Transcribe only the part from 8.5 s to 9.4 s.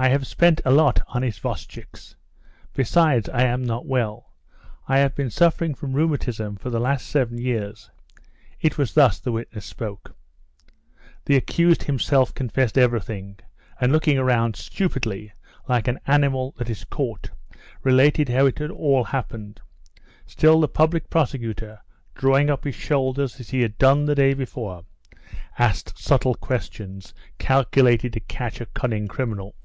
It was thus the